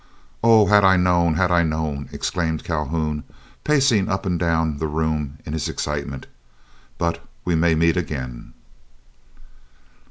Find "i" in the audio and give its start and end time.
0.83-0.97, 1.51-1.61